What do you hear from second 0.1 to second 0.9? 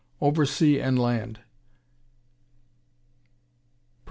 Over Sea